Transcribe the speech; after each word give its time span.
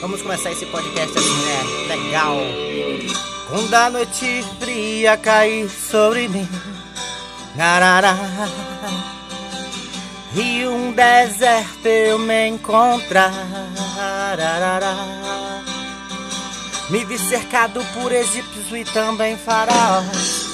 Vamos 0.00 0.20
começar 0.20 0.52
esse 0.52 0.66
podcast 0.66 1.18
assim, 1.18 1.44
né? 1.44 1.94
Legal. 1.94 2.36
Quando 3.48 3.74
a 3.74 3.90
noite 3.90 4.44
fria 4.60 5.16
cair 5.16 5.68
sobre 5.70 6.28
mim, 6.28 6.48
narará, 7.54 8.14
e 10.34 10.66
um 10.66 10.92
deserto 10.92 11.86
eu 11.86 12.18
me 12.18 12.48
encontrar, 12.48 13.32
me 16.90 17.04
vi 17.04 17.18
cercado 17.18 17.80
por 17.94 18.12
egípcios 18.12 18.66
e 18.72 18.84
também 18.92 19.36
faraós, 19.38 20.50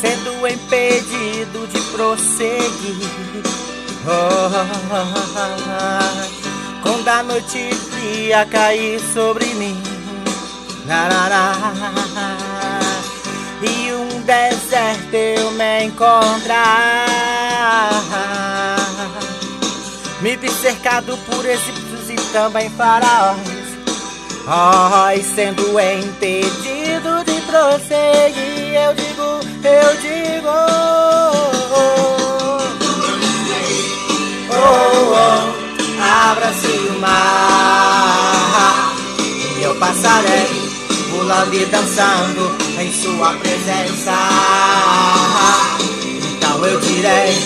sendo 0.00 0.46
impedido 0.46 1.66
de 1.68 1.80
prosseguir. 1.92 3.44
Oh, 4.06 4.50
quando 6.82 7.08
a 7.08 7.22
noite 7.22 7.70
fria 7.74 8.44
cair 8.44 9.00
sobre 9.14 9.46
mim, 9.54 9.82
narará, 10.84 11.54
e 13.62 13.92
um 13.94 14.20
deserto 14.20 15.14
eu 15.14 15.50
me 15.52 15.84
encontrar, 15.84 17.06
me 20.20 20.36
vi 20.36 20.50
cercado 20.50 21.16
por 21.24 21.42
egípcios 21.46 22.10
e 22.10 22.16
também 22.30 22.68
faraós, 22.68 23.38
oh, 24.46 25.34
sendo 25.34 25.80
impedido 25.80 27.24
de 27.24 27.40
prosseguir, 27.46 28.74
eu 28.74 28.92
digo, 28.92 29.40
eu 29.64 29.96
digo. 30.02 30.63
Passarei 40.04 40.70
pulando 41.10 41.54
dançando 41.66 42.54
em 42.78 42.92
sua 42.92 43.32
presença. 43.34 44.12
Então 46.20 46.66
eu 46.66 46.78
direi, 46.80 47.38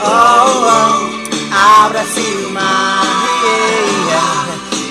oh, 0.00 0.66
oh 0.66 1.84
abra-se 1.84 2.20
o 2.20 2.50
mar 2.50 3.02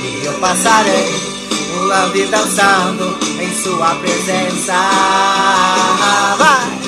e 0.04 0.26
eu 0.26 0.34
passarei 0.40 1.14
pulando 1.74 2.16
e 2.16 2.26
dançando 2.26 3.18
em 3.40 3.54
sua 3.54 3.96
presença. 3.96 4.74
Vai! 6.38 6.86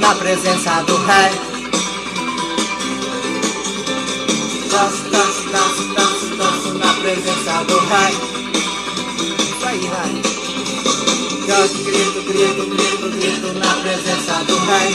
Na 0.00 0.14
presença 0.16 0.82
do 0.82 0.96
Rei. 1.04 1.55
Do 7.64 7.78
rei. 7.78 8.12
Isso 9.50 9.66
aí, 9.66 9.80
vai. 9.88 10.12
Canto, 11.46 11.78
grito, 11.84 12.22
grito, 12.22 12.66
grito, 12.66 13.08
grito 13.10 13.58
na 13.58 13.74
presença 13.82 14.44
do 14.44 14.56
rei. 14.66 14.92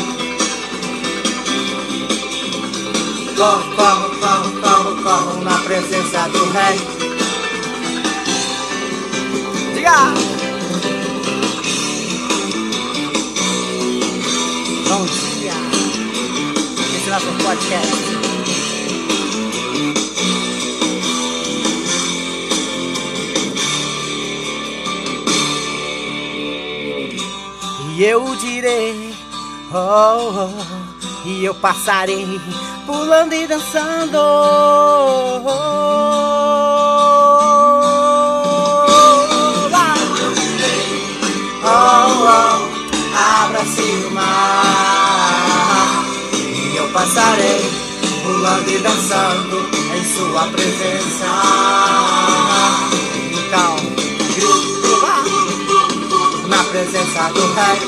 Corro, 3.36 3.76
corro, 3.76 4.10
corro, 4.20 4.52
corro, 4.62 5.04
corro 5.04 5.42
na 5.44 5.58
presença 5.60 6.30
do 6.30 6.46
rei. 6.52 6.78
Diga! 9.74 10.14
Bom 14.88 15.06
dia! 15.06 15.54
Esse 16.96 17.08
é 17.08 17.12
nosso 17.12 17.32
podcast. 17.44 18.71
E 28.02 28.04
eu 28.04 28.36
direi, 28.36 29.14
oh, 29.72 30.50
oh, 30.50 30.50
e 31.24 31.46
eu 31.46 31.54
passarei 31.54 32.42
pulando 32.84 33.32
e 33.32 33.46
dançando. 33.46 34.18
Oh, 34.18 35.44
oh, 41.64 42.26
abra-se 43.16 43.84
o 44.08 44.12
mar 44.16 46.04
e 46.34 46.78
eu 46.78 46.90
passarei 46.90 47.70
pulando 48.24 48.68
e 48.68 48.80
dançando 48.80 49.58
em 49.96 50.04
sua 50.06 50.48
presença. 50.48 52.01
Presença 56.84 57.30
do 57.34 57.42
Rei. 57.54 57.80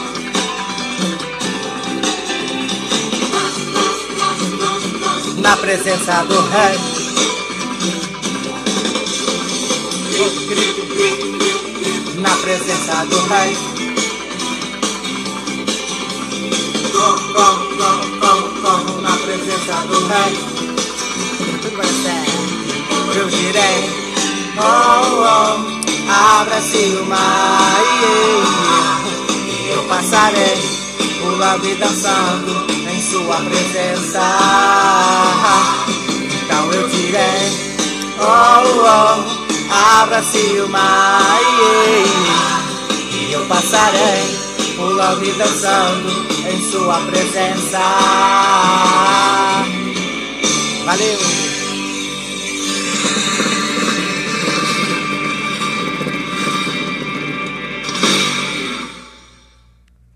Na 5.42 5.58
presença 5.58 6.24
do 6.26 6.40
Rei. 6.42 6.78
Na 12.22 12.36
presença 12.38 13.06
do 13.06 13.20
Rei. 13.30 13.58
Na 19.02 19.18
presença 19.18 19.76
do 19.88 20.08
Rei. 20.08 20.53
Eu 23.16 23.28
direi, 23.30 23.90
oh, 24.58 25.02
oh, 25.24 26.12
abra-se 26.12 26.98
o 26.98 27.06
mar. 27.06 27.83
Passarei 30.23 30.57
pulando 31.19 31.67
dançando 31.75 32.66
em 32.89 33.01
sua 33.01 33.35
presença. 33.41 34.22
Então 36.31 36.72
eu 36.72 36.88
direi, 36.88 37.51
oh, 38.22 38.63
oh, 38.85 40.01
abra-se 40.01 40.61
o 40.61 40.69
mar. 40.69 41.41
E 43.11 43.34
eu 43.34 43.45
passarei 43.47 44.39
pulando 44.78 45.25
e 45.25 45.31
dançando 45.34 46.09
em 46.50 46.72
sua 46.72 47.01
presença. 47.01 47.79
Valeu! 50.85 51.53